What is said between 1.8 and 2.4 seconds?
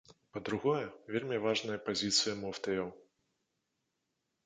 пазіцыя